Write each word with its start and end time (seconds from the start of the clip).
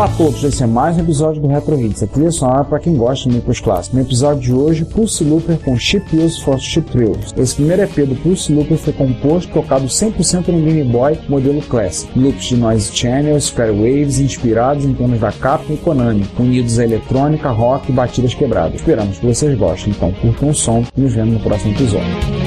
Olá 0.00 0.08
a 0.08 0.16
todos, 0.16 0.42
esse 0.42 0.62
é 0.62 0.66
mais 0.66 0.96
um 0.96 1.00
episódio 1.00 1.42
do 1.42 1.48
Retro 1.48 1.78
Hits, 1.78 2.02
a 2.02 2.06
trilha 2.06 2.30
sonora 2.30 2.64
para 2.64 2.78
quem 2.78 2.96
gosta 2.96 3.28
de 3.28 3.34
micros 3.36 3.60
clássicos. 3.60 3.98
No 3.98 4.00
episódio 4.02 4.40
de 4.40 4.50
hoje, 4.50 4.82
Pulse 4.86 5.22
Looper 5.22 5.58
com 5.58 5.76
Chip 5.76 6.16
Use 6.16 6.40
for 6.40 6.58
Chip 6.58 6.90
Thrills. 6.90 7.34
Esse 7.36 7.56
primeiro 7.56 7.82
EP 7.82 8.08
do 8.08 8.14
Pulse 8.14 8.50
Looper 8.50 8.78
foi 8.78 8.94
composto 8.94 9.50
e 9.50 9.52
tocado 9.52 9.84
100% 9.84 10.48
no 10.48 10.62
Game 10.62 10.84
Boy 10.84 11.18
modelo 11.28 11.60
Classic. 11.60 12.10
Loops 12.18 12.44
de 12.44 12.56
noise 12.56 12.90
channel, 12.90 13.38
square 13.42 13.72
waves 13.72 14.18
inspirados 14.18 14.86
em 14.86 14.94
temas 14.94 15.20
da 15.20 15.32
Capcom 15.32 15.74
e 15.74 15.76
Konami, 15.76 16.26
unidos 16.38 16.78
a 16.78 16.84
eletrônica, 16.84 17.50
rock 17.50 17.90
e 17.90 17.94
batidas 17.94 18.32
quebradas. 18.32 18.76
Esperamos 18.76 19.18
que 19.18 19.26
vocês 19.26 19.58
gostem, 19.58 19.92
então 19.92 20.10
curtam 20.12 20.48
o 20.48 20.54
som 20.54 20.82
e 20.96 21.00
nos 21.02 21.12
vemos 21.12 21.34
no 21.34 21.40
próximo 21.40 21.74
episódio. 21.74 22.39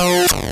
Oh. 0.00 0.47